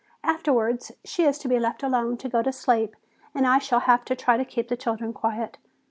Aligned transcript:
Afterwards 0.23 0.91
she 1.05 1.25
is 1.25 1.37
to 1.37 1.47
be 1.47 1.59
left 1.59 1.83
alone 1.83 2.17
to 2.17 2.27
go 2.27 2.41
to 2.41 2.51
sleep 2.51 2.95
and 3.35 3.45
I 3.45 3.59
shall 3.59 3.81
have 3.81 4.03
to 4.05 4.15
try 4.15 4.35
to 4.35 4.43
keep 4.43 4.67
the 4.67 4.75
children 4.75 5.13
quiet. 5.13 5.59